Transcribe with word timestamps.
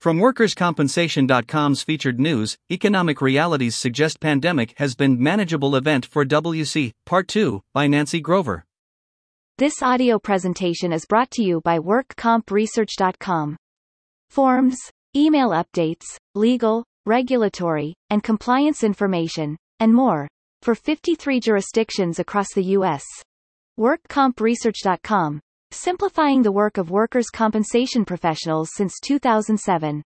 From 0.00 0.18
workerscompensation.com's 0.18 1.82
featured 1.82 2.20
news, 2.20 2.56
economic 2.70 3.20
realities 3.20 3.74
suggest 3.74 4.20
pandemic 4.20 4.74
has 4.76 4.94
been 4.94 5.20
manageable 5.20 5.74
event 5.74 6.06
for 6.06 6.24
WC, 6.24 6.92
Part 7.04 7.26
2, 7.26 7.60
by 7.74 7.88
Nancy 7.88 8.20
Grover. 8.20 8.64
This 9.56 9.82
audio 9.82 10.20
presentation 10.20 10.92
is 10.92 11.04
brought 11.04 11.32
to 11.32 11.42
you 11.42 11.60
by 11.62 11.80
WorkCompResearch.com. 11.80 13.56
Forms, 14.30 14.78
email 15.16 15.48
updates, 15.50 16.04
legal, 16.36 16.84
regulatory, 17.04 17.94
and 18.08 18.22
compliance 18.22 18.84
information, 18.84 19.56
and 19.80 19.92
more, 19.92 20.28
for 20.62 20.76
53 20.76 21.40
jurisdictions 21.40 22.20
across 22.20 22.54
the 22.54 22.62
U.S. 22.78 23.02
WorkCompResearch.com, 23.80 25.40
simplifying 25.70 26.42
the 26.42 26.52
work 26.52 26.78
of 26.78 26.90
workers' 26.90 27.30
compensation 27.30 28.04
professionals 28.04 28.70
since 28.74 29.00
2007. 29.00 30.02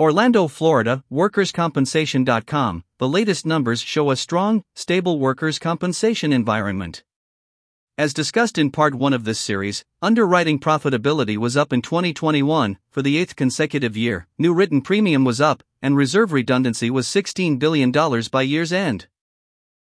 Orlando, 0.00 0.46
Florida, 0.46 1.02
workerscompensation.com. 1.10 2.84
The 2.98 3.08
latest 3.08 3.44
numbers 3.46 3.80
show 3.80 4.10
a 4.10 4.16
strong, 4.16 4.62
stable 4.74 5.18
workers' 5.18 5.58
compensation 5.58 6.32
environment. 6.32 7.02
As 7.98 8.14
discussed 8.14 8.58
in 8.58 8.70
part 8.70 8.94
1 8.94 9.12
of 9.12 9.24
this 9.24 9.40
series, 9.40 9.84
underwriting 10.00 10.60
profitability 10.60 11.36
was 11.36 11.56
up 11.56 11.72
in 11.72 11.82
2021 11.82 12.78
for 12.90 13.02
the 13.02 13.18
eighth 13.18 13.34
consecutive 13.34 13.96
year, 13.96 14.28
new 14.38 14.54
written 14.54 14.82
premium 14.82 15.24
was 15.24 15.40
up, 15.40 15.64
and 15.82 15.96
reserve 15.96 16.32
redundancy 16.32 16.90
was 16.90 17.08
$16 17.08 17.58
billion 17.58 17.90
by 18.30 18.42
year's 18.42 18.72
end. 18.72 19.08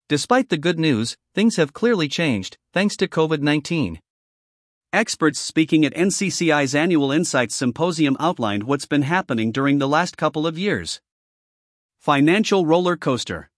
Despite 0.08 0.48
the 0.48 0.58
good 0.58 0.80
news, 0.80 1.16
things 1.32 1.56
have 1.56 1.72
clearly 1.72 2.08
changed, 2.08 2.58
thanks 2.72 2.96
to 2.96 3.06
COVID 3.06 3.40
19. 3.40 4.00
Experts 4.94 5.38
speaking 5.38 5.86
at 5.86 5.94
NCCI's 5.94 6.74
annual 6.74 7.12
Insights 7.12 7.56
Symposium 7.56 8.14
outlined 8.20 8.64
what's 8.64 8.84
been 8.84 9.00
happening 9.00 9.50
during 9.50 9.78
the 9.78 9.88
last 9.88 10.18
couple 10.18 10.46
of 10.46 10.58
years. 10.58 11.00
Financial 11.98 12.66
roller 12.66 12.98
coaster. 12.98 13.48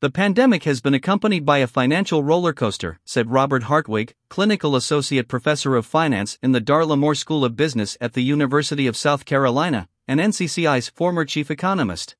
The 0.00 0.10
pandemic 0.10 0.64
has 0.64 0.82
been 0.82 0.92
accompanied 0.92 1.46
by 1.46 1.58
a 1.58 1.66
financial 1.66 2.22
roller 2.22 2.52
coaster, 2.52 3.00
said 3.06 3.30
Robert 3.30 3.62
Hartwig, 3.62 4.14
clinical 4.28 4.76
associate 4.76 5.28
professor 5.28 5.76
of 5.76 5.86
finance 5.86 6.38
in 6.42 6.52
the 6.52 6.60
Darla 6.60 6.98
Moore 6.98 7.14
School 7.14 7.42
of 7.42 7.56
Business 7.56 7.96
at 7.98 8.12
the 8.12 8.22
University 8.22 8.86
of 8.86 8.98
South 8.98 9.24
Carolina, 9.24 9.88
and 10.06 10.20
NCCI's 10.20 10.90
former 10.90 11.24
chief 11.24 11.50
economist. 11.50 12.16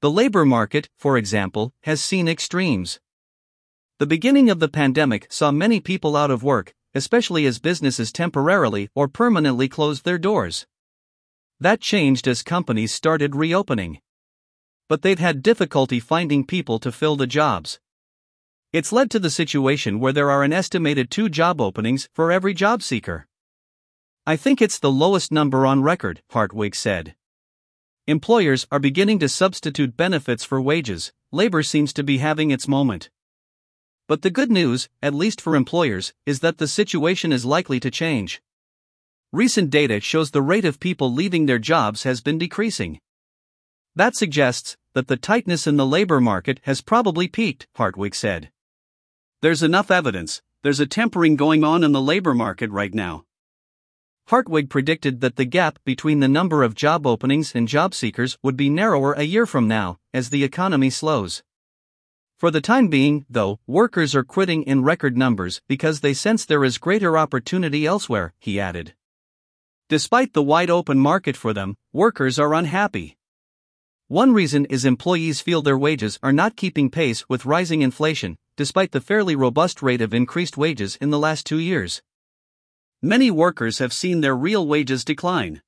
The 0.00 0.10
labor 0.10 0.44
market, 0.44 0.88
for 0.96 1.16
example, 1.16 1.72
has 1.82 2.00
seen 2.00 2.26
extremes. 2.26 2.98
The 4.00 4.06
beginning 4.06 4.50
of 4.50 4.58
the 4.58 4.68
pandemic 4.68 5.28
saw 5.30 5.52
many 5.52 5.78
people 5.78 6.16
out 6.16 6.32
of 6.32 6.42
work, 6.42 6.74
especially 6.94 7.46
as 7.46 7.58
businesses 7.58 8.12
temporarily 8.12 8.90
or 8.94 9.08
permanently 9.08 9.68
closed 9.68 10.04
their 10.04 10.18
doors. 10.18 10.66
That 11.60 11.80
changed 11.80 12.28
as 12.28 12.42
companies 12.42 12.94
started 12.94 13.34
reopening. 13.34 14.00
But 14.88 15.02
they've 15.02 15.18
had 15.18 15.42
difficulty 15.42 16.00
finding 16.00 16.46
people 16.46 16.78
to 16.78 16.92
fill 16.92 17.16
the 17.16 17.26
jobs. 17.26 17.80
It's 18.72 18.92
led 18.92 19.10
to 19.12 19.18
the 19.18 19.30
situation 19.30 19.98
where 19.98 20.12
there 20.12 20.30
are 20.30 20.42
an 20.42 20.52
estimated 20.52 21.10
two 21.10 21.28
job 21.28 21.60
openings 21.60 22.08
for 22.14 22.30
every 22.30 22.54
job 22.54 22.82
seeker. 22.82 23.26
I 24.26 24.36
think 24.36 24.60
it's 24.60 24.78
the 24.78 24.90
lowest 24.90 25.32
number 25.32 25.64
on 25.64 25.82
record, 25.82 26.22
Hartwig 26.30 26.74
said. 26.74 27.14
Employers 28.06 28.66
are 28.70 28.78
beginning 28.78 29.18
to 29.18 29.28
substitute 29.28 29.96
benefits 29.96 30.44
for 30.44 30.60
wages, 30.60 31.12
labor 31.32 31.62
seems 31.62 31.92
to 31.94 32.02
be 32.02 32.18
having 32.18 32.50
its 32.50 32.68
moment. 32.68 33.10
But 34.08 34.22
the 34.22 34.30
good 34.30 34.50
news, 34.50 34.88
at 35.02 35.12
least 35.12 35.38
for 35.38 35.54
employers, 35.54 36.14
is 36.24 36.40
that 36.40 36.56
the 36.56 36.66
situation 36.66 37.30
is 37.30 37.44
likely 37.44 37.78
to 37.78 37.90
change. 37.90 38.40
Recent 39.32 39.68
data 39.68 40.00
shows 40.00 40.30
the 40.30 40.40
rate 40.40 40.64
of 40.64 40.80
people 40.80 41.12
leaving 41.12 41.44
their 41.44 41.58
jobs 41.58 42.04
has 42.04 42.22
been 42.22 42.38
decreasing. 42.38 43.00
That 43.94 44.16
suggests 44.16 44.78
that 44.94 45.08
the 45.08 45.18
tightness 45.18 45.66
in 45.66 45.76
the 45.76 45.84
labor 45.84 46.22
market 46.22 46.58
has 46.62 46.80
probably 46.80 47.28
peaked, 47.28 47.66
Hartwig 47.74 48.14
said. 48.14 48.50
There's 49.42 49.62
enough 49.62 49.90
evidence, 49.90 50.40
there's 50.62 50.80
a 50.80 50.86
tempering 50.86 51.36
going 51.36 51.62
on 51.62 51.84
in 51.84 51.92
the 51.92 52.00
labor 52.00 52.32
market 52.32 52.70
right 52.70 52.94
now. 52.94 53.26
Hartwig 54.28 54.70
predicted 54.70 55.20
that 55.20 55.36
the 55.36 55.44
gap 55.44 55.78
between 55.84 56.20
the 56.20 56.28
number 56.28 56.62
of 56.62 56.74
job 56.74 57.06
openings 57.06 57.54
and 57.54 57.68
job 57.68 57.92
seekers 57.92 58.38
would 58.42 58.56
be 58.56 58.70
narrower 58.70 59.12
a 59.12 59.24
year 59.24 59.44
from 59.44 59.68
now, 59.68 59.98
as 60.14 60.30
the 60.30 60.44
economy 60.44 60.88
slows. 60.88 61.42
For 62.38 62.52
the 62.52 62.60
time 62.60 62.86
being, 62.86 63.26
though, 63.28 63.58
workers 63.66 64.14
are 64.14 64.22
quitting 64.22 64.62
in 64.62 64.84
record 64.84 65.16
numbers 65.16 65.60
because 65.66 65.98
they 65.98 66.14
sense 66.14 66.44
there 66.44 66.62
is 66.62 66.78
greater 66.78 67.18
opportunity 67.18 67.84
elsewhere, 67.84 68.32
he 68.38 68.60
added. 68.60 68.94
Despite 69.88 70.34
the 70.34 70.42
wide 70.42 70.70
open 70.70 71.00
market 71.00 71.36
for 71.36 71.52
them, 71.52 71.76
workers 71.92 72.38
are 72.38 72.54
unhappy. 72.54 73.16
One 74.06 74.32
reason 74.32 74.66
is 74.66 74.84
employees 74.84 75.40
feel 75.40 75.62
their 75.62 75.76
wages 75.76 76.20
are 76.22 76.32
not 76.32 76.54
keeping 76.54 76.90
pace 76.90 77.28
with 77.28 77.44
rising 77.44 77.82
inflation, 77.82 78.38
despite 78.56 78.92
the 78.92 79.00
fairly 79.00 79.34
robust 79.34 79.82
rate 79.82 80.00
of 80.00 80.14
increased 80.14 80.56
wages 80.56 80.94
in 81.00 81.10
the 81.10 81.18
last 81.18 81.44
two 81.44 81.58
years. 81.58 82.02
Many 83.02 83.32
workers 83.32 83.78
have 83.80 83.92
seen 83.92 84.20
their 84.20 84.36
real 84.36 84.64
wages 84.64 85.04
decline. 85.04 85.60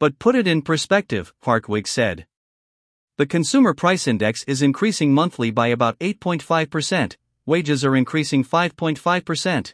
But 0.00 0.18
put 0.18 0.34
it 0.34 0.48
in 0.48 0.62
perspective, 0.62 1.32
Hartwig 1.42 1.86
said. 1.86 2.26
The 3.18 3.24
Consumer 3.24 3.72
Price 3.72 4.06
Index 4.06 4.44
is 4.46 4.60
increasing 4.60 5.14
monthly 5.14 5.50
by 5.50 5.68
about 5.68 5.98
8.5%, 6.00 7.16
wages 7.46 7.82
are 7.82 7.96
increasing 7.96 8.44
5.5%. 8.44 9.72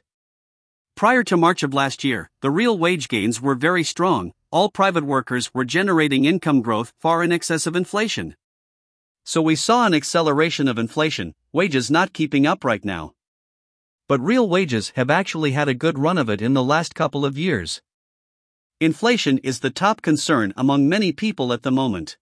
Prior 0.95 1.25
to 1.25 1.37
March 1.37 1.65
of 1.65 1.75
last 1.75 2.05
year, 2.05 2.31
the 2.41 2.53
real 2.53 2.79
wage 2.79 3.09
gains 3.09 3.43
were 3.43 3.57
very 3.57 3.83
strong, 3.83 4.33
all 4.53 4.71
private 4.71 5.03
workers 5.03 5.53
were 5.53 5.65
generating 5.65 6.25
income 6.25 6.63
growth 6.63 6.93
far 7.01 7.25
in 7.25 7.33
excess 7.33 7.67
of 7.67 7.75
inflation. 7.75 8.37
So 9.25 9.43
we 9.43 9.57
saw 9.57 9.87
an 9.87 9.95
acceleration 9.95 10.69
of 10.69 10.79
inflation, 10.79 11.35
wages 11.53 11.91
not 11.91 12.13
keeping 12.13 12.47
up 12.47 12.65
right 12.65 12.85
now. 12.85 13.15
But 14.07 14.21
real 14.21 14.49
wages 14.49 14.93
have 14.95 15.11
actually 15.11 15.51
had 15.51 15.67
a 15.67 15.75
good 15.75 15.99
run 15.99 16.17
of 16.17 16.31
it 16.31 16.41
in 16.41 16.55
the 16.55 16.63
last 16.63 16.95
couple 16.95 17.25
of 17.25 17.37
years. 17.37 17.83
Inflation 18.79 19.39
is 19.39 19.59
the 19.59 19.71
top 19.71 20.01
concern 20.01 20.53
among 20.57 20.89
many 20.89 21.11
people 21.11 21.53
at 21.53 21.63
the 21.63 21.73
moment. 21.73 22.19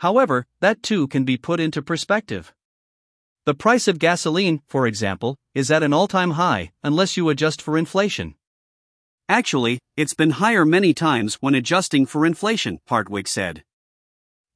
However, 0.00 0.46
that 0.60 0.82
too 0.82 1.08
can 1.08 1.24
be 1.24 1.36
put 1.36 1.60
into 1.60 1.82
perspective. 1.82 2.54
The 3.44 3.54
price 3.54 3.86
of 3.86 3.98
gasoline, 3.98 4.62
for 4.66 4.86
example, 4.86 5.36
is 5.54 5.70
at 5.70 5.82
an 5.82 5.92
all 5.92 6.08
time 6.08 6.32
high, 6.32 6.72
unless 6.82 7.18
you 7.18 7.28
adjust 7.28 7.60
for 7.60 7.76
inflation. 7.76 8.34
Actually, 9.28 9.78
it's 9.98 10.14
been 10.14 10.30
higher 10.30 10.64
many 10.64 10.94
times 10.94 11.34
when 11.42 11.54
adjusting 11.54 12.06
for 12.06 12.24
inflation, 12.24 12.80
Hartwig 12.88 13.28
said. 13.28 13.62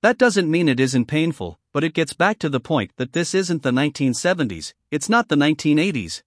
That 0.03 0.17
doesn't 0.17 0.51
mean 0.51 0.67
it 0.67 0.81
isn't 0.81 1.07
painful, 1.07 1.59
but 1.75 1.85
it 1.85 1.93
gets 1.93 2.15
back 2.15 2.39
to 2.39 2.49
the 2.49 2.59
point 2.59 2.93
that 2.97 3.13
this 3.13 3.35
isn't 3.35 3.63
the 3.63 3.71
1970s, 3.71 4.73
it's 4.91 5.11
not 5.11 5.29
the 5.29 5.37
1980s. 5.37 6.23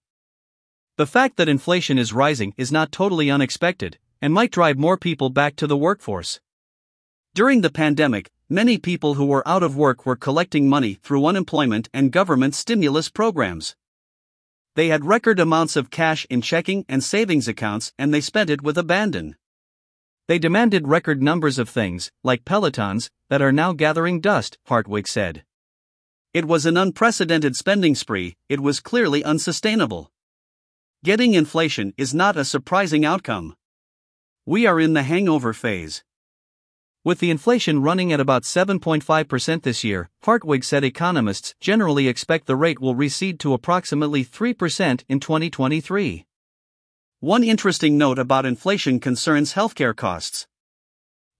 The 0.96 1.06
fact 1.06 1.36
that 1.36 1.48
inflation 1.48 1.98
is 1.98 2.12
rising 2.12 2.54
is 2.56 2.70
not 2.70 2.92
totally 2.92 3.30
unexpected, 3.30 3.98
and 4.22 4.32
might 4.32 4.52
drive 4.52 4.78
more 4.78 4.96
people 4.96 5.28
back 5.28 5.56
to 5.56 5.66
the 5.66 5.76
workforce. 5.76 6.40
During 7.34 7.60
the 7.60 7.70
pandemic, 7.70 8.30
many 8.50 8.78
people 8.78 9.14
who 9.14 9.26
were 9.26 9.46
out 9.46 9.62
of 9.62 9.76
work 9.76 10.06
were 10.06 10.16
collecting 10.16 10.68
money 10.68 10.94
through 11.02 11.26
unemployment 11.26 11.88
and 11.92 12.12
government 12.12 12.54
stimulus 12.54 13.08
programs. 13.08 13.76
They 14.74 14.88
had 14.88 15.04
record 15.04 15.40
amounts 15.40 15.76
of 15.76 15.90
cash 15.90 16.26
in 16.30 16.40
checking 16.40 16.84
and 16.88 17.02
savings 17.02 17.48
accounts 17.48 17.92
and 17.98 18.14
they 18.14 18.20
spent 18.20 18.48
it 18.48 18.62
with 18.62 18.78
abandon. 18.78 19.36
They 20.28 20.38
demanded 20.38 20.86
record 20.86 21.22
numbers 21.22 21.58
of 21.58 21.68
things, 21.68 22.12
like 22.22 22.44
Pelotons, 22.44 23.10
that 23.30 23.42
are 23.42 23.52
now 23.52 23.72
gathering 23.72 24.20
dust, 24.20 24.58
Hartwig 24.66 25.08
said. 25.08 25.44
It 26.34 26.44
was 26.44 26.66
an 26.66 26.76
unprecedented 26.76 27.56
spending 27.56 27.94
spree, 27.94 28.36
it 28.48 28.60
was 28.60 28.80
clearly 28.80 29.24
unsustainable. 29.24 30.10
Getting 31.02 31.34
inflation 31.34 31.94
is 31.96 32.12
not 32.12 32.36
a 32.36 32.44
surprising 32.44 33.04
outcome. 33.04 33.56
We 34.44 34.66
are 34.66 34.78
in 34.78 34.92
the 34.92 35.02
hangover 35.02 35.52
phase. 35.52 36.04
With 37.04 37.20
the 37.20 37.30
inflation 37.30 37.80
running 37.80 38.12
at 38.12 38.20
about 38.20 38.42
7.5% 38.42 39.62
this 39.62 39.84
year, 39.84 40.10
Hartwig 40.24 40.64
said 40.64 40.82
economists 40.82 41.54
generally 41.60 42.08
expect 42.08 42.46
the 42.46 42.56
rate 42.56 42.80
will 42.80 42.96
recede 42.96 43.38
to 43.40 43.54
approximately 43.54 44.24
3% 44.24 45.04
in 45.08 45.20
2023. 45.20 46.26
One 47.20 47.44
interesting 47.44 47.96
note 47.96 48.18
about 48.18 48.46
inflation 48.46 49.00
concerns 49.00 49.54
healthcare 49.54 49.94
costs. 49.94 50.46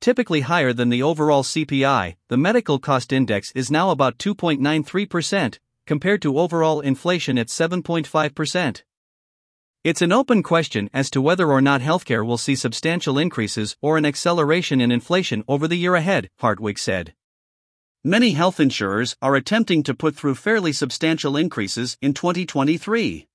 Typically 0.00 0.42
higher 0.42 0.72
than 0.72 0.90
the 0.90 1.02
overall 1.02 1.42
CPI, 1.42 2.16
the 2.28 2.36
medical 2.36 2.78
cost 2.78 3.12
index 3.12 3.50
is 3.52 3.70
now 3.70 3.90
about 3.90 4.18
2.93%, 4.18 5.58
compared 5.86 6.22
to 6.22 6.38
overall 6.38 6.80
inflation 6.80 7.36
at 7.36 7.48
7.5%. 7.48 8.82
It's 9.84 10.02
an 10.02 10.10
open 10.10 10.42
question 10.42 10.90
as 10.92 11.08
to 11.10 11.20
whether 11.20 11.48
or 11.48 11.60
not 11.60 11.82
healthcare 11.82 12.26
will 12.26 12.36
see 12.36 12.56
substantial 12.56 13.16
increases 13.16 13.76
or 13.80 13.96
an 13.96 14.04
acceleration 14.04 14.80
in 14.80 14.90
inflation 14.90 15.44
over 15.46 15.68
the 15.68 15.76
year 15.76 15.94
ahead, 15.94 16.30
Hartwig 16.40 16.80
said. 16.80 17.14
Many 18.02 18.32
health 18.32 18.58
insurers 18.58 19.16
are 19.22 19.36
attempting 19.36 19.84
to 19.84 19.94
put 19.94 20.16
through 20.16 20.34
fairly 20.34 20.72
substantial 20.72 21.36
increases 21.36 21.96
in 22.02 22.12
2023. 22.12 23.28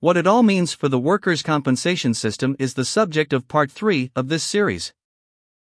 What 0.00 0.18
it 0.18 0.26
all 0.26 0.42
means 0.42 0.74
for 0.74 0.90
the 0.90 0.98
workers' 0.98 1.42
compensation 1.42 2.12
system 2.12 2.54
is 2.58 2.74
the 2.74 2.84
subject 2.84 3.32
of 3.32 3.48
part 3.48 3.72
3 3.72 4.12
of 4.14 4.28
this 4.28 4.44
series. 4.44 4.92